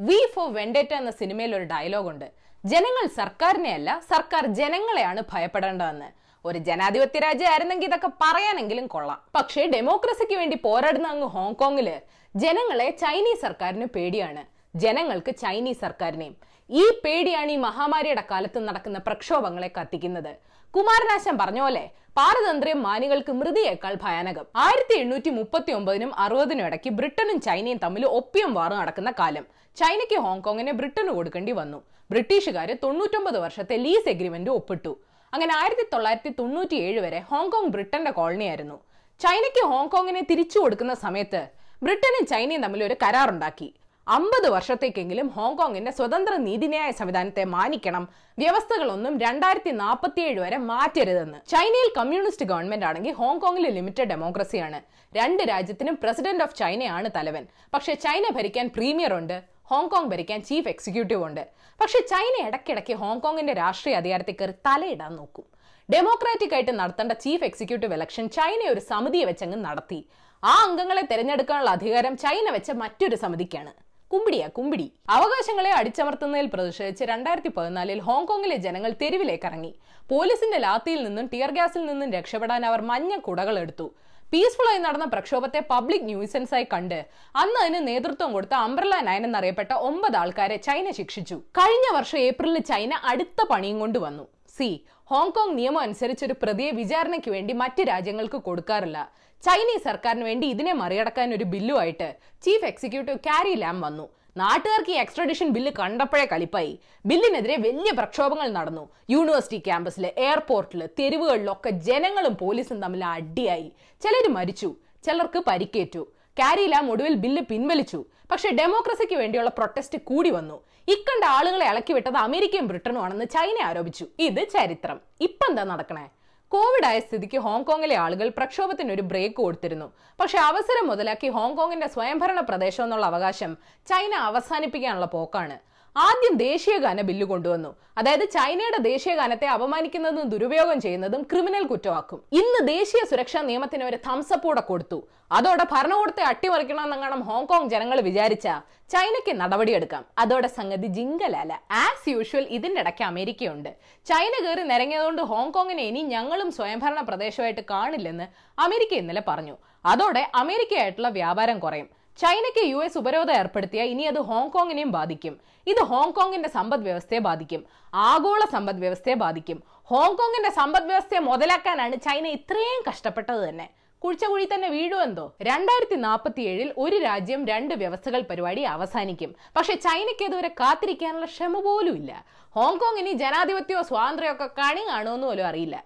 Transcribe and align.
V 0.00 0.16
four 0.34 0.48
വെണ്ടേറ്റ 0.58 0.92
എന്ന 1.00 1.10
സിനിമയിൽ 1.18 1.52
ഒരു 1.58 1.66
ഡയലോഗ് 1.72 2.08
ഉണ്ട് 2.12 2.28
ജനങ്ങൾ 2.64 3.04
സർക്കാരിനെ 3.18 3.72
അല്ല 3.78 3.90
സർക്കാർ 4.12 4.44
ജനങ്ങളെയാണ് 4.60 5.20
ഭയപ്പെടേണ്ടതെന്ന്. 5.32 6.08
ഒരു 6.44 6.58
ജനാധിപത്യ 6.68 7.18
രാജ്യമായിരുന്നെങ്കിൽ 7.24 7.88
ഇതൊക്കെ 7.90 8.10
പറയാനെങ്കിലും 8.22 8.86
കൊള്ളാം. 8.94 9.20
പക്ഷേ 9.36 9.62
ഡെമോക്രസിക്ക് 9.74 10.36
വേണ്ടി 10.40 10.56
പോരാടുന്ന 10.66 11.08
അങ്ങ് 11.14 11.28
ഹോങ്കോങ്ങിൽ 11.36 11.88
ജനങ്ങളെ 12.34 12.88
ചൈനീസ് 13.02 13.42
സർക്കാരിന് 13.46 13.86
പേടിയാണ്. 13.96 14.42
ജനങ്ങൾക്ക് 14.74 15.32
ചൈനീസ് 15.44 15.82
സർക്കാരിനെയും. 15.86 16.34
ഈ 16.70 16.84
പേടിയാണ് 17.04 17.50
ഈ 17.56 17.58
മഹാമാരിയുടെ 17.68 18.24
കാലത്ത് 18.30 18.58
നടക്കുന്ന 18.68 18.98
പ്രക്ഷോഭങ്ങളെ 19.08 19.70
കത്തിക്കുന്നത്. 19.78 20.32
കുമാരനാശം 20.74 21.34
പറഞ്ഞ 21.40 21.60
പോലെ 21.64 21.84
പാരതന്ത്ര്യം 22.18 22.78
മാനികൾക്ക് 22.82 23.32
മൃതിയേക്കാൾ 23.40 23.94
ഭയാനകം. 24.04 24.46
ആയിരത്തി 24.64 24.94
എണ്ണൂറ്റി 25.02 25.30
മുപ്പത്തി 25.38 25.72
ഒമ്പതിനും 25.78 26.10
അറുപതിനും 26.24 26.66
ഇടയ്ക്ക് 26.68 26.90
ബ്രിട്ടനും 26.98 27.38
ചൈനയും 27.46 27.78
തമ്മിൽ 27.84 28.04
ഒപ്പിയം 28.18 28.52
വാറ് 28.58 28.74
നടക്കുന്ന 28.80 29.10
കാലം. 29.20 29.46
ചൈനയ്ക്ക് 29.80 30.18
ഹോങ്കോങ്ങിനെ 30.24 30.72
ബ്രിട്ടന് 30.72 31.08
കൊടുക്കേണ്ടി 31.08 31.52
വന്നു. 31.52 31.78
ബ്രിട്ടീഷുകാർ 32.10 32.68
തൊണ്ണൂറ്റൊമ്പത് 32.82 33.38
വർഷത്തെ 33.44 33.76
ലീസ് 33.76 34.08
എഗ്രിമെന്റ് 34.08 34.50
ഒപ്പിട്ടു. 34.50 34.92
അങ്ങനെ 35.32 35.52
ആയിരത്തി 35.56 35.84
തൊള്ളായിരത്തി 35.92 36.30
തൊണ്ണൂറ്റി 36.38 36.74
ഏഴ് 36.74 37.00
വരെ 37.00 37.20
ഹോങ്കോങ് 37.30 37.70
ബ്രിട്ടന്റെ 37.74 38.10
കോളനിയായിരുന്നു. 38.10 38.76
ചൈനയ്ക്ക് 39.20 39.62
ഹോങ്കോങ്ങിനെ 39.72 40.22
തിരിച്ചു 40.30 40.58
കൊടുക്കുന്ന 40.58 40.94
സമയത്ത് 40.94 41.40
ബ്രിട്ടനും 41.82 42.26
ചൈനയും 42.32 42.62
തമ്മിൽ 42.64 42.84
ഒരു 42.84 42.96
കരാറുണ്ടാക്കി. 43.02 43.74
അമ്പത് 44.06 44.48
വർഷത്തേക്കെങ്കിലും 44.54 45.28
ഹോങ്കോങ്ങിന്റെ 45.36 45.90
സ്വതന്ത്ര 45.90 46.34
നീതിന്യായ 46.36 46.90
സംവിധാനത്തെ 46.90 47.44
മാനിക്കണം 47.44 48.08
വ്യവസ്ഥകളൊന്നും 48.38 49.14
രണ്ടായിരത്തി 49.18 49.70
നാൽപ്പത്തിയേഴ് 49.70 50.40
വരെ 50.40 50.56
മാറ്റരുതെന്ന്. 50.70 51.38
ചൈനയിൽ 51.52 51.90
കമ്മ്യൂണിസ്റ്റ് 51.96 52.46
ഗവൺമെന്റ് 52.46 52.86
ആണെങ്കിൽ 52.86 53.12
ഹോങ്കോങ്ങിൽ 53.12 53.66
ലിമിറ്റഡ് 53.78 54.10
ഡെമോക്രസിയാണ്. 54.12 54.80
രണ്ട് 55.18 55.42
രാജ്യത്തിനും 55.42 55.98
പ്രസിഡന്റ് 56.02 56.44
ഓഫ് 56.44 56.54
ചൈനയാണ് 56.54 57.10
തലവൻ. 57.16 57.46
പക്ഷേ 57.74 57.94
ചൈന 57.94 58.24
ഭരിക്കാൻ 58.38 58.68
പ്രീമിയർ 58.76 59.14
ഉണ്ട്. 59.20 59.53
ഹോങ്കോങ് 59.70 60.10
ഭരിക്കാൻ 60.12 60.42
ചീഫ് 60.42 60.68
എക്സിക്യൂട്ടീവ് 60.68 61.24
ഉണ്ട്. 61.24 61.44
പക്ഷെ 61.80 62.00
ചൈന 62.12 62.34
ഇടയ്ക്കിടയ്ക്ക് 62.48 62.94
ഹോങ്കോങ്ങിന്റെ 63.02 63.52
രാഷ്ട്രീയ 63.52 63.94
അധികാരത്തിൽ 64.00 64.36
കയറി 64.40 64.54
തലയിടാൻ 64.66 65.16
നോക്കും. 65.16 65.46
ഡെമോക്രാറ്റിക് 65.92 66.54
ആയിട്ട് 66.54 66.72
നടത്തേണ്ട 66.80 67.12
ചീഫ് 67.12 67.44
എക്സിക്യൂട്ടീവ് 67.44 67.94
ഇലക്ഷൻ 67.94 68.28
ചൈന 68.28 68.60
ഒരു 68.74 68.80
സമിതിയെ 68.90 69.24
വെച്ചങ്ങ് 69.24 69.58
നടത്തി. 69.64 70.00
ആ 70.42 70.54
അംഗങ്ങളെ 70.66 71.02
തിരഞ്ഞെടുക്കാനുള്ള 71.12 71.70
അധികാരം 71.70 72.16
ചൈന 72.16 72.50
വെച്ച 72.50 72.70
മറ്റൊരു 72.82 73.16
സമിതിക്കാണ്. 73.16 73.72
കുമ്പിടിയാ 74.10 74.46
കുമ്പിടി. 74.56 74.86
അവകാശങ്ങളെ 75.16 75.70
അടിച്ചമർത്തുന്നതിൽ 75.70 76.46
പ്രതിഷേധിച്ച് 76.54 77.04
രണ്ടായിരത്തി 77.04 77.48
പതിനാലിൽ 77.48 78.00
ഹോങ്കോങ്ങിലെ 78.08 78.56
ജനങ്ങൾ 78.56 78.90
തെരുവിലേക്ക് 79.02 79.46
ഇറങ്ങി. 79.46 79.72
പോലീസിന്റെ 80.10 80.58
ലാത്തിയിൽ 80.58 81.04
നിന്നും 81.04 81.26
ടിയർ 81.26 81.50
ഗ്യാസിൽ 81.50 81.82
നിന്നും 81.86 82.10
രക്ഷപ്പെടാൻ 82.12 82.66
അവർ 82.66 82.80
മഞ്ഞ 82.90 83.16
കുടകൾ 83.16 83.58
എടുത്തു. 83.58 83.86
പീസ്ഫുൾ 84.34 84.68
ആയി 84.70 84.78
നടന്ന 84.84 85.06
പ്രക്ഷോഭത്തെ 85.10 85.60
പബ്ലിക് 85.72 86.06
ന്യൂസൻസായി 86.08 86.66
കണ്ട്. 86.72 86.96
അന്ന് 87.40 87.58
അതിന് 87.62 87.80
നേതൃത്വം 87.88 88.30
കൊടുത്ത 88.36 88.54
അംബ്രല 88.66 88.94
നയൻ 89.08 89.22
എന്നറിയപ്പെട്ട 89.28 89.72
ഒമ്പത് 89.88 90.16
ആൾക്കാരെ 90.20 90.56
ചൈന 90.66 90.86
ശിക്ഷിച്ചു. 90.96 91.36
കഴിഞ്ഞ 91.58 91.86
വർഷം 91.96 92.18
ഏപ്രിലിൽ 92.28 92.62
ചൈന 92.70 92.92
അടുത്ത 93.10 93.46
പണിയും 93.50 93.78
കൊണ്ട് 93.82 93.98
വന്നു. 94.06 94.24
സി 94.56 94.68
ഹോങ്കോങ് 95.12 95.54
നിയമം 95.58 95.80
അനുസരിച്ച് 95.86 96.24
ഒരു 96.28 96.36
പ്രതിയെ 96.42 96.70
വിചാരണയ്ക്ക് 96.80 97.30
വേണ്ടി 97.36 97.54
മറ്റ് 97.62 97.84
രാജ്യങ്ങൾക്ക് 97.92 98.40
കൊടുക്കാറില്ല. 98.48 98.98
ചൈനീസ് 99.42 99.84
സർക്കാരിന് 99.90 100.26
വേണ്ടി 100.30 100.46
ഇതിനെ 100.54 100.74
മറികടക്കാൻ 100.82 101.34
ഒരു 101.38 101.46
ബില്ലുമായിട്ട് 101.54 102.10
ചീഫ് 102.44 102.68
എക്സിക്യൂട്ടീവ് 102.72 103.18
കാരി 103.30 103.54
ലാം 103.64 103.78
വന്നു. 103.86 104.06
നാട്ടുകാർക്ക് 104.36 104.90
ഈ 104.90 104.94
എക്സ്ട്രഡിഷൻ 104.94 105.48
ബില്ല് 105.48 105.72
കണ്ടപ്പോഴേ 105.78 106.24
കലിപ്പായി. 106.24 106.78
ബില്ലിനെതിരെ 107.06 107.56
വലിയ 107.56 107.92
പ്രക്ഷോഭങ്ങൾ 107.92 108.48
നടന്നു. 108.48 108.88
യൂണിവേഴ്സിറ്റി 109.10 109.58
ക്യാമ്പസിൽ 109.58 110.06
എയർപോർട്ടിൽ 110.18 110.88
തെരുവുകളിലൊക്കെ 110.98 111.70
ജനങ്ങളും 111.70 112.36
പോലീസും 112.40 112.82
തമ്മിൽ 112.82 113.04
അടിയായി. 113.04 113.72
ചിലർ 114.00 114.34
മരിച്ചു 114.34 114.74
ചിലർക്ക് 115.04 115.42
പരിക്കേറ്റു. 115.46 116.06
കാരിലാം 116.38 116.90
ഒടുവിൽ 116.90 117.14
ബില്ല് 117.14 117.42
പിൻവലിച്ചു. 117.42 118.04
പക്ഷെ 118.30 118.50
ഡെമോക്രസിക്ക് 118.50 119.14
വേണ്ടിയുള്ള 119.14 119.50
പ്രൊട്ടസ്റ്റ് 119.50 119.98
കൂടി 119.98 120.30
വന്നു. 120.30 120.62
ഇക്കണ്ട 120.88 121.24
ആളുകളെ 121.24 121.66
ഇളക്കി 121.66 121.92
വിട്ടത് 121.92 122.16
അമേരിക്കയും 122.16 122.66
ബ്രിട്ടനും 122.68 123.02
ആണെന്ന് 123.02 123.24
ചൈന 123.24 123.62
ആരോപിച്ചു. 123.64 124.06
ഇത് 124.18 124.48
ചരിത്രം. 124.48 125.00
ഇപ്പം 125.20 125.50
എന്താ 125.50 125.64
നടക്കണേ? 125.64 126.08
കോവിഡ് 126.54 126.86
ആയ 126.88 126.98
സ്ഥിതിക്ക് 127.04 127.38
ഹോങ്കോങ്ങിലെ 127.44 127.96
ആളുകൾ 128.04 128.26
പ്രക്ഷോഭത്തിന് 128.38 128.90
ഒരു 128.96 129.04
ബ്രേക്ക് 129.10 129.36
കൊടുത്തിരുന്നു. 129.36 129.86
പക്ഷെ 130.20 130.38
അവസരം 130.48 130.84
മുതലാക്കി 130.90 131.28
ഹോങ്കോങ്ങിന്റെ 131.36 131.88
സ്വയംഭരണ 131.94 132.40
പ്രദേശം 132.50 132.82
എന്നുള്ള 132.86 133.06
അവകാശം 133.12 133.52
ചൈന 133.90 134.14
അവസാനിപ്പിക്കാനുള്ള 134.30 135.08
പോക്കാണ്. 135.16 135.56
ആദ്യം 135.96 136.34
ദേശീയഗാന 136.36 137.00
ബില്ല് 137.08 137.26
കൊണ്ടുവന്നു. 137.32 137.68
അതായത് 137.98 138.22
ചൈനയുടെ 138.36 138.78
ദേശീയഗാനത്തെ 138.86 139.46
അപമാനിക്കുന്നതും 139.46 140.28
ദുരുപയോഗം 140.32 140.78
ചെയ്യുന്നതും 140.84 141.22
ക്രിമിനൽ 141.32 141.64
കുറ്റമാക്കും 141.72 142.20
ഇന്ന് 142.40 142.60
ദേശീയ 142.68 143.02
സുരക്ഷാ 143.10 143.40
നിയമത്തിന് 143.50 143.84
ഒരു 143.90 143.98
തംസപ്പൂടെ 144.06 144.62
കൊടുത്തു. 144.70 144.98
അതോടെ 145.32 145.64
ഭരണകൂടത്തെ 145.74 146.22
അട്ടിമറിക്കണമെന്നെങ്ങാണം 146.30 147.20
ഹോങ്കോങ് 147.28 147.70
ജനങ്ങൾ 147.74 148.00
വിചാരിച്ച 148.08 148.46
ചൈനയ്ക്ക് 148.94 149.34
നടപടിയെടുക്കാം. 149.42 150.04
അതോടെ 150.18 150.48
സംഗതി 150.58 150.88
ജിങ്കലാല. 150.98 151.52
ആസ് 151.84 152.08
യൂഷ്വൽ 152.14 152.46
ഇതിന്റെ 152.58 152.80
ഇടയ്ക്ക് 152.80 153.04
അമേരിക്കയുണ്ട്. 153.10 153.70
ചൈന 154.06 154.32
കയറി 154.44 154.64
നിരങ്ങിയതുകൊണ്ട് 154.72 155.22
ഹോങ്കോങ്ങിനെ 155.22 155.84
ഇനി 155.90 156.02
ഞങ്ങളും 156.14 156.50
സ്വയംഭരണ 156.52 157.00
പ്രദേശമായിട്ട് 157.10 157.64
കാണില്ലെന്ന് 157.70 158.26
അമേരിക്ക 158.66 158.94
ഇന്നലെ 159.02 159.22
പറഞ്ഞു. 159.28 159.56
അതോടെ 159.92 160.24
അമേരിക്കയായിട്ടുള്ള 160.42 161.08
വ്യാപാരം 161.08 161.58
കുറയും. 161.58 161.88
ചൈനയ്ക്ക് 162.20 162.62
യു 162.70 162.76
എസ് 162.84 162.98
ഉപരോധം 162.98 163.34
ഏർപ്പെടുത്തിയ 163.34 163.82
ഇനി 163.92 164.02
അത് 164.02 164.18
ഹോങ്കോങ്ങിനെയും 164.18 164.90
ബാധിക്കും. 164.90 165.34
ഇത് 165.66 165.80
ഹോങ്കോങ്ങിന്റെ 165.90 166.48
സമ്പദ് 166.48 166.84
വ്യവസ്ഥയെ 166.88 167.18
ബാധിക്കും. 167.18 167.62
ആഗോള 167.94 168.42
സമ്പദ് 168.52 168.82
വ്യവസ്ഥയെ 168.84 169.14
ബാധിക്കും. 169.14 169.58
ഹോങ്കോങ്ങിന്റെ 169.92 170.50
സമ്പദ് 170.58 170.88
വ്യവസ്ഥയെ 170.90 171.20
മുതലാക്കാനാണ് 171.28 171.96
ചൈന 172.06 172.26
ഇത്രയും 172.26 172.82
കഷ്ടപ്പെട്ടത് 172.88 173.48
തന്നെ. 173.48 173.66
കുഴിച്ച 174.02 174.24
കുഴി 174.24 174.46
തന്നെ 174.52 174.68
വീഴുമെന്തോ 174.68 175.24
രണ്ടായിരത്തി 175.48 175.96
നാൽപ്പത്തി 176.06 176.42
ഏഴിൽ 176.50 176.74
ഒരു 176.78 176.96
രാജ്യം 176.96 177.46
രണ്ട് 177.52 177.74
വ്യവസ്ഥകൾ 177.82 178.22
പരിപാടി 178.30 178.62
അവസാനിക്കും. 178.74 179.30
പക്ഷെ 179.56 179.74
ചൈനയ്ക്ക് 179.86 180.24
ഇതുവരെ 180.24 180.50
കാത്തിരിക്കാനുള്ള 180.60 181.26
ക്ഷമ 181.26 181.60
പോലും 181.68 181.96
ഇല്ല. 182.00 182.12
ഹോങ്കോങ് 182.56 182.98
ഇനി 182.98 183.12
ജനാധിപത്യമോ 183.22 183.82
സ്വാതന്ത്ര്യമോ 183.82 184.34
ഒക്കെ 184.34 184.48
കണി 184.58 184.82
കാണുമെന്ന് 184.88 185.26
പോലും 185.26 185.46
അറിയില്ല. 185.46 185.76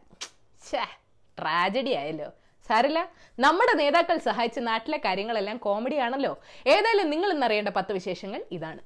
ട്രാജഡി 1.38 1.92
ആയല്ലോ. 2.00 2.28
സാരില്ല 2.68 3.00
നമ്മുടെ 3.40 3.74
നേതാക്കൾ 3.82 4.16
സഹായിച്ച 4.18 4.58
നാട്ടിലെ 4.58 4.98
കാര്യങ്ങളെല്ലാം 5.04 5.56
കോമഡി 5.56 5.96
ആണല്ലോ. 6.06 6.32
ഏതായാലും 6.66 7.10
നിങ്ങൾ 7.10 7.30
ഇന്നറിയേണ്ട 7.32 7.68
പത്ത് 7.68 7.92
വിശേഷങ്ങൾ 7.92 8.42
ഇതാണ്. 8.52 8.80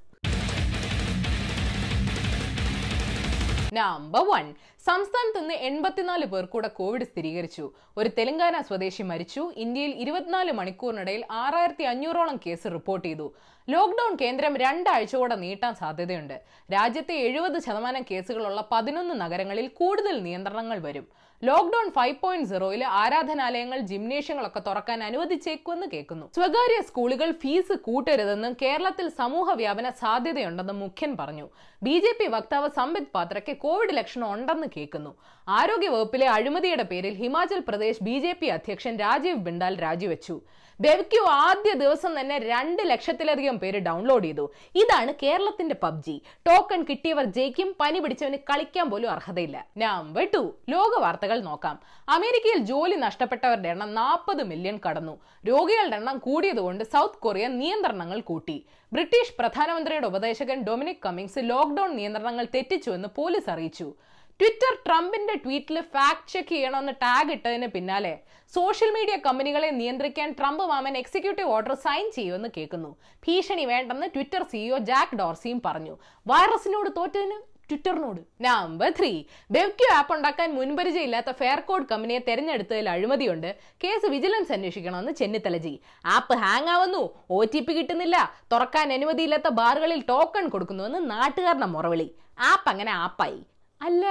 നമ്പർ 3.74 4.24
വൺ 4.30 4.46
സംസ്ഥാനത്ത് 4.86 5.40
നിന്ന് 5.40 5.54
എൺപത്തിനാല് 5.54 6.24
പേർ 6.24 6.44
കൂടെ 6.44 6.68
കോവിഡ് 6.68 7.04
സ്ഥിരീകരിച്ചു. 7.04 7.72
ഒരു 7.96 8.10
തെലങ്കാന 8.18 8.60
സ്വദേശി 8.60 9.02
മരിച്ചു. 9.02 9.52
ഇന്ത്യയിൽ 9.56 9.90
ഇരുപത്തിനാല് 9.90 10.52
മണിക്കൂറിനിടയിൽ 10.52 11.24
ആറായിരത്തി 11.30 11.82
അഞ്ഞൂറോളം 11.82 12.40
കേസ് 12.46 12.72
റിപ്പോർട്ട് 12.72 13.08
ചെയ്തു. 13.08 13.34
ലോക്ഡൌൺ 13.68 14.16
കേന്ദ്രം 14.20 14.56
രണ്ടാഴ്ച 14.56 15.16
കൂടെ 15.16 15.34
നീട്ടാൻ 15.34 15.74
സാധ്യതയുണ്ട്. 15.74 16.42
രാജ്യത്തെ 16.72 17.14
എഴുപത് 17.14 17.58
ശതമാനം 17.62 18.02
കേസുകളുള്ള 18.10 18.68
പതിനൊന്ന് 18.72 19.14
നഗരങ്ങളിൽ 19.20 19.68
കൂടുതൽ 19.68 20.22
നിയന്ത്രണങ്ങൾ 20.22 20.78
വരും. 20.78 21.06
ലോക്ഡൌൺ 21.44 21.90
ഫൈവ് 21.90 22.16
പോയിന്റ് 22.20 22.48
സീറോയിൽ 22.48 22.84
ആരാധനാലയങ്ങൾ 22.84 23.78
ജിംനേഷ്യങ്ങളൊക്കെ 23.78 24.60
തുറക്കാൻ 24.60 25.04
അനുവദിച്ചേക്കുമെന്ന് 25.04 25.86
കേൾക്കുന്നു. 25.92 26.30
സ്വകാര്യ 26.34 26.82
സ്കൂളുകൾ 26.82 27.30
ഫീസ് 27.30 27.72
കൂട്ടരുതെന്നും 27.72 28.56
കേരളത്തിൽ 28.62 29.08
സമൂഹ 29.08 29.52
വ്യാപന 29.52 29.90
സാധ്യതയുണ്ടെന്നും 29.90 30.78
മുഖ്യൻ 30.78 31.16
പറഞ്ഞു. 31.16 31.48
ബി 31.82 32.02
വക്താവ് 32.28 32.68
സംബിത് 32.76 33.12
പാത്രയ്ക്ക് 33.14 33.56
കോവിഡ് 33.56 33.96
ലക്ഷണം 33.96 34.32
ഉണ്ടെന്ന് 34.32 34.66
കേൾക്കുന്നു. 34.76 35.16
ആരോഗ്യവകുപ്പിലെ 35.48 36.28
അഴിമതിയുടെ 36.28 36.82
പേരിൽ 36.82 37.14
Himachal 37.14 37.62
Pradesh 37.68 38.04
B 38.04 38.18
J 38.18 38.32
P 38.32 38.46
അധ്യക്ഷൻ 38.46 38.96
രാജീവ് 38.96 39.36
ബിണ്ടാൽ 39.36 39.82
രാജിവെച്ചു. 39.82 40.40
ബെവ്ക്യു 40.80 41.20
ആദ്യ 41.30 41.72
ദിവസം 41.72 42.20
തന്നെ 42.20 42.38
രണ്ട് 42.38 42.82
ലക്ഷത്തിലധികം 42.90 43.58
പേര് 43.58 43.78
ഡൗൺലോഡ് 43.78 44.24
ചെയ്തു. 44.24 44.52
ഇതാണ് 44.74 45.12
കേരളത്തിന്റെ 45.22 45.74
പബ്ജി. 45.82 46.22
ടോക്കൺ 46.36 46.82
കിട്ടിയവർ 46.82 47.24
ജയിക്കും 47.24 47.76
പനി 47.80 47.98
പിടിച്ചവന് 47.98 48.36
കളിക്കാൻ 48.36 48.90
പോലും 48.90 49.10
അർഹതയില്ല. 49.10 49.66
Number 49.78 50.28
two. 50.34 50.54
ലോക 50.68 51.00
വാർത്തകൾ 51.00 51.40
നോക്കാം. 51.40 51.80
അമേരിക്കയിൽ 52.08 52.64
ജോലി 52.64 52.94
നഷ്ടപ്പെട്ടവരുടെ 52.94 53.68
എണ്ണം 53.68 53.94
നാൽപ്പത് 53.94 54.42
മില്യൺ 54.42 54.80
കടന്നു. 54.88 55.20
രോഗികളുടെ 55.48 55.96
എണ്ണം 55.96 56.18
കൂടിയതുകൊണ്ട് 56.18 56.84
സൗത്ത് 56.84 57.18
കൊറിയ 57.18 57.46
നിയന്ത്രണങ്ങൾ 57.46 58.20
കൂട്ടി. 58.20 58.66
ബ്രിട്ടീഷ് 58.92 59.34
പ്രധാനമന്ത്രിയുടെ 59.38 60.06
ഉപദേശകൻ 60.06 60.62
ഡൊമിനിക് 60.62 61.02
കമ്മിങ്സ് 61.06 61.38
ലോക്ഡൌൺ 61.38 61.96
നിയന്ത്രണങ്ങൾ 61.96 62.46
തെറ്റിച്ചുവെന്ന് 62.54 63.08
പോലീസ് 63.16 63.50
അറിയിച്ചു. 63.50 63.94
ട്വിറ്റർ 64.42 64.72
ട്രംപിന്റെ 64.86 65.34
ട്വീറ്റിൽ 65.42 65.80
ഫാക്ട് 65.80 66.30
ചെക്ക് 66.32 66.48
ചെയ്യണമെന്ന് 66.48 66.92
ടാഗ് 66.92 67.32
ഇട്ടതിന് 67.32 67.66
പിന്നാലെ 67.66 68.18
സോഷ്യൽ 68.54 68.90
മീഡിയ 68.90 69.16
കമ്പനികളെ 69.16 69.68
നിയന്ത്രിക്കാൻ 69.76 70.32
ട്രംപ് 70.38 70.62
മാമൻ 70.70 70.96
എക്സിക്യൂട്ടീവ് 70.96 71.48
ഓർഡർ 71.48 71.74
സൈൻ 71.74 72.06
ചെയ്യുമെന്ന് 72.16 72.48
കേൾക്കുന്നു. 72.56 72.90
ഭീഷണി 73.26 73.64
വേണ്ടെന്ന് 73.64 74.06
ട്വിറ്റർ 74.14 74.42
സിഇഒ 74.52 74.78
ജാക്ക് 74.78 75.18
ഡോർസിയും 75.18 75.60
പറഞ്ഞു. 75.66 75.94
വൈറസിനോട് 76.26 76.90
തോറ്റതിന് 76.96 77.36
ട്വിറ്ററിനോട് 77.68 78.20
നമ്പർ 78.44 78.90
ത്രീ 78.98 79.12
ബെവ്ക്യു 79.50 79.88
ആപ്പ് 79.98 80.14
ഉണ്ടാക്കാൻ 80.14 80.50
മുൻപരിചയമില്ലാത്ത 80.56 81.30
ഫെയർകോഡ് 81.42 81.88
കമ്പനിയെ 81.92 82.20
തെരഞ്ഞെടുത്തതിൽ 82.28 82.88
അഴിമതിയുണ്ട്. 82.94 83.56
കേസ് 83.84 84.10
വിജിലൻസ് 84.16 84.52
അന്വേഷിക്കണമെന്ന് 84.52 85.12
ചെന്നിത്തലജി 85.12 85.74
ആപ്പ് 86.16 86.36
ഹാങ് 86.42 86.72
ആവുന്നു. 86.74 87.04
ഒ 87.30 87.40
ടി 87.54 87.62
പി 87.68 87.74
കിട്ടുന്നില്ല. 87.78 88.16
തുറക്കാൻ 88.52 88.92
അനുമതിയില്ലാത്ത 88.98 89.54
ബാറുകളിൽ 89.60 90.02
ടോക്കൺ 90.12 90.48
കൊടുക്കുന്നുവെന്ന് 90.48 91.02
നാട്ടുകാരുടെ 91.14 91.70
മുറവിളി. 91.76 92.10
ആപ്പ് 92.50 92.70
അങ്ങനെ 92.70 92.92
ആപ്പായി 93.06 93.40
അല്ല 93.82 94.06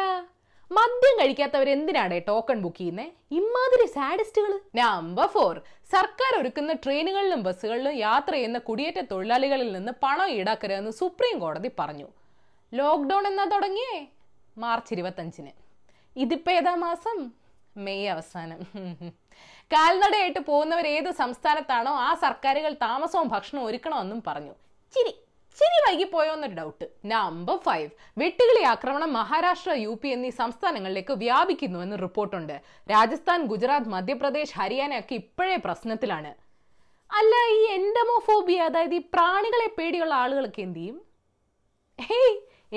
മദ്യം 0.71 1.15
കഴിക്കാത്തവർ 1.19 1.69
എന്തിനാണ് 1.69 2.17
ടോക്കൺ 2.27 2.57
ബുക്ക് 2.61 2.77
ചെയ്യുന്നത് 2.77 3.07
ഇമാതിരി 3.39 3.85
സാഡിസ്റ്റുകൾ 3.95 4.53
നമ്പർ 4.79 5.27
ഫോർ 5.27 5.55
സർക്കാർ 5.91 6.41
ഒരുക്കുന്ന 6.41 6.73
ട്രെയിനുകളിലും 6.73 7.41
ബസ്സുകളിലും 7.43 7.95
യാത്ര 7.97 8.33
ചെയ്യുന്ന 8.33 8.59
കുടിയേറ്റ 8.59 8.99
തൊഴിലാളികളിൽ 9.11 9.69
നിന്ന് 9.71 9.91
പണം 10.03 10.29
ഈടാക്കരുതെന്ന് 10.37 10.91
സുപ്രീം 10.91 11.39
കോടതി 11.39 11.71
പറഞ്ഞു. 11.79 12.07
ലോക്ക്ഡൗൺ 12.73 13.27
എന്നാ 13.27 13.45
തുടങ്ങിയേ? 13.45 13.95
മാർച്ച് 14.57 14.93
ഇരുപത്തഞ്ചിന്. 14.93 15.51
ഇതിപ്പോ 16.15 16.51
ഏതാ 16.51 16.75
മാസം? 16.75 17.17
മെയ് 17.77 18.07
അവസാനം. 18.07 18.61
കാൽനടയായിട്ട് 19.73 20.39
പോകുന്നവർ 20.39 20.87
ഏത് 20.87 21.11
സംസ്ഥാനത്താണോ 21.11 21.91
ആ 22.07 22.13
സർക്കാരുകൾ 22.13 22.73
താമസവും 22.73 23.27
ഭക്ഷണവും 23.27 23.67
ഒരുക്കണമെന്നും 23.67 24.23
പറഞ്ഞു. 24.27 24.53
ചിരി. 24.93 25.13
ചിരി 25.57 25.77
വൈകിപ്പോയോ 25.85 26.33
എന്നൊരു 26.33 26.55
ഡൗട്ട് 26.59 26.85
നമ്പർ 27.05 27.57
ഫൈവ് 27.57 27.89
വെട്ടുകിളി 28.17 28.63
ആക്രമണം 28.73 29.13
മഹാരാഷ്ട്ര 29.13 29.71
യു 29.85 29.93
പി 30.01 30.09
എന്നീ 30.15 30.29
സംസ്ഥാനങ്ങളിലേക്ക് 30.41 31.13
വ്യാപിക്കുന്നുവെന്ന് 31.23 31.97
റിപ്പോർട്ടുണ്ട്. 32.01 32.55
രാജസ്ഥാൻ 32.91 33.41
ഗുജറാത്ത് 33.53 33.93
മധ്യപ്രദേശ് 33.95 34.55
ഹരിയാന 34.59 34.99
ഒക്കെ 34.99 35.15
ഇപ്പോഴേ 35.21 35.57
പ്രശ്നത്തിലാണ്. 35.65 36.31
അല്ല 37.09 37.35
ഈ 37.57 37.61
എൻഡമോഫോബിയ 37.77 38.61
അതായത് 38.69 38.95
ഈ 38.99 39.01
പ്രാണികളെ 39.15 39.67
പേടിയുള്ള 39.77 40.13
ആളുകളൊക്കെ 40.23 40.61
എന്ത് 40.67 40.79
ചെയ്യും? 40.79 40.99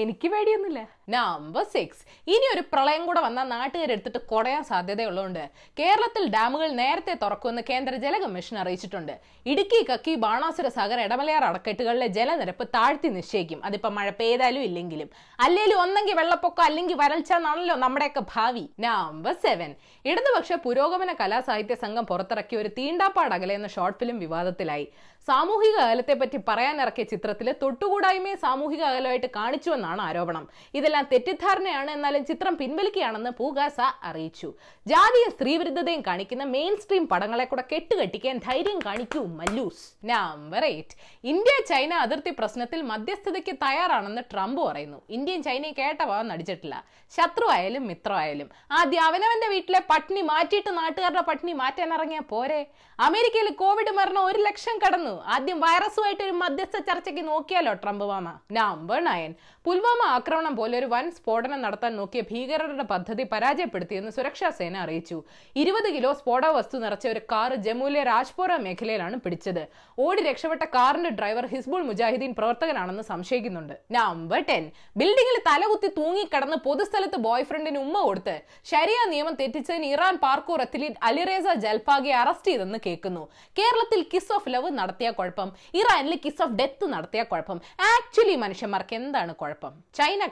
എനിക്ക് 0.03 0.29
പേടിയൊന്നുമില്ല. 0.29 0.81
നമ്പർ 1.09 1.65
സിക്സ് 1.65 2.03
ഇനി 2.27 2.47
ഒരു 2.55 2.63
പ്രളയം 2.73 3.07
കൂടെ 3.07 3.21
വന്നാൽ 3.21 3.45
നാട്ടുകാരെടുത്തിട്ട് 3.45 4.19
കുടയാൻ 4.19 4.65
സാധ്യതയുള്ളതുകൊണ്ട് 4.65 5.51
കേരളത്തിൽ 5.81 6.29
ഡാമുകൾ 6.29 6.69
നേരത്തെ 6.71 7.15
തുറക്കുമെന്ന് 7.23 7.63
കേന്ദ്ര 7.71 7.95
ജല 7.97 8.19
കമ്മീഷൻ 8.19 8.59
അറിയിച്ചിട്ടുണ്ട്. 8.59 9.13
ഇടുക്കി 9.47 9.87
കക്കി 9.91 10.15
ബാണാസുര 10.15 10.69
സാഗർ 10.69 11.01
ഇടമലയാർ 11.01 11.45
അടക്കെട്ടുകളിലെ 11.45 12.07
ജലനിരപ്പ് 12.07 12.69
താഴ്ത്തി 12.75 13.09
നിശ്ചയിക്കും. 13.09 13.65
അതിപ്പോ 13.65 13.89
മഴ 13.89 14.11
പെയ്താലും 14.11 14.63
ഇല്ലെങ്കിലും. 14.63 15.11
അല്ലെങ്കിലും 15.41 15.81
ഒന്നെങ്കിൽ 15.81 16.15
വെള്ളപ്പൊക്കം 16.15 16.65
അല്ലെങ്കിൽ 16.65 16.97
വരൾച്ച 17.03 17.33
എന്നാണല്ലോ 17.33 17.75
നമ്മുടെയൊക്കെ 17.75 18.23
ഭാവി. 18.35 18.69
നമ്പർ 18.87 19.33
സെവൻ 19.47 19.75
ഇടതുപക്ഷ 20.05 20.53
പുരോഗമന 20.53 21.13
കലാസാഹിത്യ 21.21 21.75
സംഘം 21.75 22.07
പുറത്തിറക്കിയ 22.07 22.59
ഒരു 22.59 22.69
തീണ്ടാപ്പാട് 22.79 23.35
അകലെ 23.35 23.55
എന്ന 23.55 23.69
ഷോർട്ട് 23.69 23.99
ഫിലിം 23.99 24.19
വിവാദത്തിലായി. 24.19 24.89
സാമൂഹിക 25.29 25.77
അകലത്തെ 25.83 26.15
പറ്റി 26.15 26.39
പറയാനിറക്കിയ 26.49 27.05
ചിത്രത്തിൽ 27.13 27.55
തൊട്ടുകൂടായ്മയെ 27.63 28.35
സാമൂഹിക 28.35 28.83
അകലമായിട്ട് 28.89 29.27
കാണിച്ചുവെന്നാണ് 29.37 30.03
ആരോപണം. 30.03 30.45
ഇതെല്ലാം 30.95 31.13
തെറ്റിദ്ധാരണയാണ് 31.13 31.91
എന്നാലും 31.91 32.23
ചിത്രം 32.25 32.55
പിൻവലിക്കുകയാണെന്ന് 32.57 33.31
പൂഗാസ 33.39 33.79
അറിയിച്ചു. 34.09 34.49
ജാതിയും 34.91 35.31
സ്ത്രീവിരുദ്ധതയും 35.35 36.03
കാണിക്കുന്ന 36.09 36.45
മെയിൻ 36.55 36.75
സ്ട്രീം 36.83 37.05
പടങ്ങളെ 37.13 37.47
കൂടെ 37.51 37.65
കെട്ടുകെട്ടിക്കാൻ 37.73 38.37
ധൈര്യം 38.47 38.79
കാണിക്കൂ 38.87 39.23
മല്ലൂസ്. 39.39 39.83
നമ്പർ 40.11 40.65
എയ്റ്റ് 40.65 40.97
ഇന്ത്യ 41.33 41.55
ചൈന 41.71 41.95
അതിർത്തി 42.05 42.33
പ്രശ്നത്തിൽ 42.39 42.83
മധ്യസ്ഥതയ്ക്ക് 42.91 43.55
തയ്യാറാണെന്ന് 43.65 44.23
ട്രംപ് 44.33 44.61
പറയുന്നു. 44.69 45.01
ഇന്ത്യയും 45.17 45.43
ചൈനയും 45.49 45.75
കേട്ട 45.79 46.01
ഭാവം 46.11 46.29
നടിച്ചിട്ടില്ല. 46.33 46.77
ശത്രു 47.17 47.49
ആയാലും 47.57 47.85
മിത്രമായാലും 47.91 48.51
ആദ്യം 48.79 49.05
അവനവന്റെ 49.09 49.49
വീട്ടിലെ 49.55 49.81
പട്ടിണി 49.91 50.23
മാറ്റിയിട്ട് 50.31 50.71
നാട്ടുകാരുടെ 50.79 51.25
പട്ടിണി 51.31 51.55
മാറ്റാൻ 51.63 51.91
ഇറങ്ങിയ 51.99 52.23
പോരെ? 52.35 52.61
അമേരിക്കയിൽ 53.09 53.51
കോവിഡ് 53.65 53.93
മരണം 53.99 54.23
ഒരു 54.31 54.41
ലക്ഷം 54.49 54.79
കടന്നു. 54.85 55.15
ആദ്യം 55.35 55.59
വൈറസുമായിട്ട് 55.67 56.25
ഒരു 56.29 56.37
മധ്യസ്ഥ 56.45 56.79
ചർച്ചയ്ക്ക് 56.89 57.25
നോക്കിയാലോ 57.33 57.75
ട്രംപ് 57.83 58.07
മാമ? 58.13 58.29
നമ്പർ 58.61 59.01
നയൻ 59.11 59.35
പുൽവാമ 59.67 60.01
ആക്രമണം 60.17 60.55
പോലെ 60.57 60.75
ഒരു 60.85 60.91
വൻ 60.93 61.07
സ്ഫോടനം 61.17 61.61
നടത്താൻ 61.65 61.93
നോക്കിയ 61.99 62.23
ഭീകരരുടെ 62.31 62.85
പദ്ധതി 62.91 63.25
പരാജയപ്പെടുത്തിയെന്ന് 63.33 64.11
സുരക്ഷാ 64.17 64.49
സേന 64.57 64.77
അറിയിച്ചു. 64.85 65.19
ഇരുപത് 65.63 65.87
കിലോ 65.95 66.11
സ്ഫോടക 66.19 66.51
വസ്തു 66.57 66.77
നിറച്ച 66.83 67.07
ഒരു 67.13 67.21
കാർ 67.33 67.51
ജമ്മുവിലെ 67.67 68.03
രാജ്പോര 68.09 68.57
മേഖലയിലാണ് 68.65 69.17
പിടിച്ചത്. 69.25 69.61
ഓടി 70.05 70.23
രക്ഷപ്പെട്ട 70.23 70.65
കാറിന്റെ 70.75 71.11
ഡ്രൈവർ 71.19 71.47
ഹിസ്ബുൾ 71.53 71.83
മുജാഹിദ്ദീൻ 71.91 72.33
പ്രവർത്തകനാണെന്ന് 72.39 73.05
സംശയിക്കുന്നുണ്ട്. 73.11 73.75
Number 73.97 74.43
ten. 74.51 74.67
ബിൽഡിംഗിൽ 75.03 75.39
തലകുത്തി 75.49 75.91
തൂങ്ങിക്കിടന്ന് 75.99 76.59
പൊതുസ്ഥലത്ത് 76.67 77.21
ബോയ്ഫ്രണ്ടിന് 77.29 77.81
ഉമ്മ 77.85 78.03
കൊടുത്ത് 78.09 78.37
ശരിയ 78.73 78.99
നിയമം 79.13 79.37
തെറ്റിച്ചതിന് 79.41 79.89
Iran 79.95 80.17
parkour 80.27 80.63
athlete 80.67 81.01
Alireza 81.11 81.57
Japalaghy 81.67 82.15
arrest 82.25 82.51
ചെയ്തെന്ന് 82.51 82.81
കേൾക്കുന്നു. 82.89 83.25
കേരളത്തിൽ 83.61 84.03
കിസ് 84.15 84.33
ഓഫ് 84.39 84.55
ലവ് 84.57 84.71
നടത്തിയ 84.83 85.11
കുഴപ്പം. 85.21 85.49
ഇറാനിൽ 85.83 86.17
കിസ് 86.27 86.43
ഓഫ് 86.47 86.57
ഡെത്ത് 86.63 86.89
നടത്തിയ 86.97 87.23
കുഴപ്പം. 87.33 87.61
ആക്ച്വലി 87.95 88.37
മനുഷ്യന്മാർക്ക് 88.45 88.95
എന്താണ് 89.03 89.35
കുഴപ്പം? 89.43 89.75
China 90.01 90.23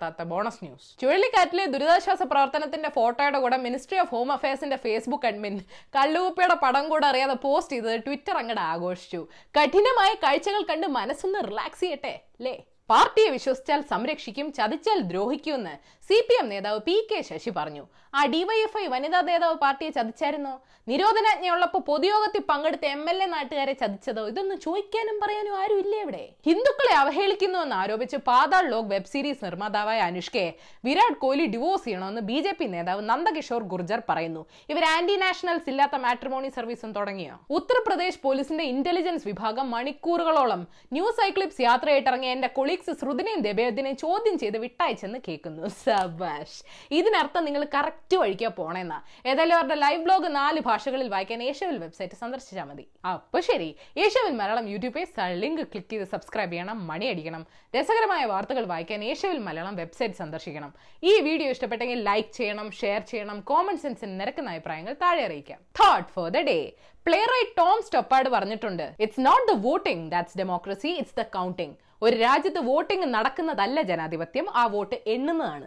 കൈകടത്താത്ത 0.00 0.28
bonus 0.32 0.60
news. 0.64 0.86
ചുഴലിക്കാറ്റിലെ 1.00 1.64
ദുരിതാശ്വാസ 1.72 2.22
പ്രവർത്തനത്തിന്റെ 2.32 2.90
ഫോട്ടോയുടെ 2.96 3.38
കൂടെ 3.44 3.56
മിനിസ്ട്രി 3.66 3.96
ഓഫ് 4.02 4.10
ഹോം 4.14 4.28
അഫയേഴ്സിന്റെ 4.36 4.78
ഫേസ്ബുക്ക് 4.84 5.28
അഡ്മിൻ 5.30 5.54
കള്ളുകുപ്പിയുടെ 5.96 6.56
പടം 6.64 6.84
കൂടെ 6.92 7.06
അറിയാതെ 7.10 7.36
പോസ്റ്റ് 7.44 7.74
ചെയ്തത് 7.74 8.04
ട്വിറ്റർ 8.06 8.34
അങ്ങോട്ട് 8.40 8.64
ആഘോഷിച്ചു. 8.72 9.20
കഠിനമായ 9.58 10.10
കാഴ്ചകൾ 10.24 10.62
കണ്ട് 10.70 10.88
മനസ്സൊന്ന് 10.98 11.40
റിലാക്സ് 11.50 11.82
ചെയ്യട്ടെ 11.84 12.14
അല്ലേ 12.38 12.56
പാർട്ടിയെ 12.90 13.28
വിശ്വസിച്ചാൽ 13.36 13.80
സംരക്ഷിക്കും 13.90 14.46
ചതിച്ചാൽ 14.58 15.00
ദ്രോഹിക്കുമെന്ന് 15.10 15.74
സി 16.08 16.16
പി 16.28 16.34
എം 16.40 16.46
നേതാവ് 16.52 16.80
പി 16.86 16.94
കെ 17.10 17.18
ശശി 17.28 17.50
പറഞ്ഞു. 17.58 17.84
ആ 18.18 18.20
ഡിവൈഎഫ്ഐ 18.32 18.84
വനിതാ 18.94 19.20
നേതാവ് 19.20 19.56
പാർട്ടിയെ 19.64 19.90
ചതിച്ചായിരുന്നോ? 19.96 20.54
നിരോധനാജ്ഞയുള്ളപ്പോൾ 20.90 21.82
പൊതുയോഗത്തിൽ 21.88 22.42
പങ്കെടുത്ത 22.48 22.84
എം 22.84 23.02
എൽ 23.10 23.18
എ 23.24 23.26
നാട്ടുകാരെ 23.34 23.74
ചതിച്ചതോ? 23.82 24.22
ഇതൊന്നും 24.30 24.58
ചോദിക്കാനും 24.64 25.16
പറയാനും 25.22 25.54
ആരും 25.60 25.78
ഇല്ലേ 25.82 25.98
ഇവിടെ? 26.04 26.22
ഹിന്ദുക്കളെ 26.48 26.94
അവഹേളിക്കുന്നുവെന്ന് 27.02 27.76
ആരോപിച്ച് 27.82 28.16
പാതാൾ 28.30 28.64
ലോക് 28.72 28.88
വെബ് 28.92 29.10
സീരീസ് 29.12 29.44
നിർമ്മാതാവായ 29.44 29.98
അനുഷ്കയെ 30.10 30.48
വിരാട് 30.88 31.18
കോഹ്ലി 31.24 31.46
ഡിവോഴ്സ് 31.54 31.84
ചെയ്യണമെന്ന് 31.84 32.20
ബി 32.30 32.38
ജെ 32.46 32.54
പി 32.60 32.68
നേതാവ് 32.74 33.04
നന്ദകിഷോർ 33.10 33.62
ഗുർജർ 33.74 34.02
പറയുന്നു. 34.08 34.42
ഇവർ 34.74 34.84
ആന്റി 34.94 35.16
നാഷണൽസ് 35.24 35.70
ഇല്ലാത്ത 35.74 35.96
മാട്രിമോണി 36.06 36.50
സർവീസും 36.58 36.92
തുടങ്ങിയോ? 36.98 37.36
ഉത്തർപ്രദേശ് 37.58 38.20
പോലീസിന്റെ 38.26 38.66
ഇന്റലിജൻസ് 38.74 39.28
വിഭാഗം 39.30 39.70
മണിക്കൂറുകളോളം 39.76 40.64
ന്യൂസ് 40.98 41.18
സൈക്ലിപ്സ് 41.22 41.62
യാത്രയായിട്ടിറങ്ങിയ 41.68 42.36
എന്റെ 42.38 42.50
കൊളീഗ്സ് 42.80 43.00
ശ്രുതിനെയും 43.00 43.40
ദേബേദിനെയും 43.46 43.96
ചോദ്യം 44.02 44.36
ചെയ്ത് 44.42 44.56
വിട്ടയച്ചെന്ന് 44.62 45.18
കേൾക്കുന്നു 45.26 45.64
സബാഷ്. 45.82 46.58
ഇതിനർത്ഥം 46.98 47.42
നിങ്ങൾ 47.46 47.62
കറക്റ്റ് 47.74 48.16
വഴിക്കാ 48.20 48.50
പോണേന്നാ. 48.58 48.98
ഏതായാലും 49.30 49.56
അവരുടെ 49.58 49.76
ലൈവ് 49.82 50.00
ബ്ലോഗ് 50.06 50.28
നാല് 50.36 50.60
ഭാഷകളിൽ 50.68 51.08
വായിക്കാൻ 51.14 51.40
ഏഷ്യവിൽ 51.48 51.76
വെബ്സൈറ്റ് 51.84 52.16
സന്ദർശിച്ചാൽ 52.22 52.66
മതി. 52.70 52.84
അപ്പൊ 53.12 53.40
ശരി 53.48 53.68
ഏഷ്യവിൽ 54.04 54.32
Malayalam 54.40 54.68
YouTube 54.72 54.94
page 54.96 55.28
link 55.42 55.62
click 55.72 55.90
ചെയ്ത് 55.94 56.06
സബ്സ്ക്രൈബ് 56.14 56.52
ചെയ്യണം 56.54 56.78
മണി 56.90 57.08
അടിക്കണം. 57.12 57.42
രസകരമായ 57.76 58.22
വാർത്തകൾ 58.32 58.64
വായിക്കാൻ 58.72 59.04
ഏഷ്യവിൽ 59.10 59.40
മലയാളം 59.48 59.76
വെബ്സൈറ്റ് 59.82 60.18
സന്ദർശിക്കണം. 60.22 60.72
ഈ 61.10 61.14
വീഡിയോ 61.28 61.50
ഇഷ്ടപ്പെട്ടെങ്കിൽ 61.56 62.00
ലൈക്ക് 62.10 62.32
ചെയ്യണം 62.40 62.70
ഷെയർ 62.80 63.02
ചെയ്യണം 63.12 63.40
കോമൺ 63.52 63.78
സെൻസിന് 63.84 64.14
നിരക്കുന്ന 64.22 64.56
അഭിപ്രായങ്ങൾ 64.56 64.96
താഴെ 65.04 65.22
അറിയിക്കാം. 65.28 65.60
Thought 65.82 66.08
for 66.16 66.28
the 66.38 66.42
day 66.50 66.58
playwright 67.34 67.54
Tom 67.60 67.76
Stoppard 67.86 68.28
പറഞ്ഞിട്ടുണ്ട് 68.38 68.86
it's 69.04 69.22
not 69.28 69.46
the 69.52 69.54
voting 69.68 70.04
that's 70.14 70.36
democracy 70.42 70.90
it's 71.02 71.16
the 71.20 71.22
counting 71.38 71.76
ഒരു 72.02 72.16
രാജ്യത്ത് 72.16 72.60
വോട്ടിംഗ് 72.60 73.06
നടക്കുന്നതല്ല 73.14 73.82
ജനാധിപത്യം 73.82 74.46
ആ 74.54 74.62
വോട്ട് 74.66 74.96
എണ്ണുന്നതാണ്. 75.06 75.66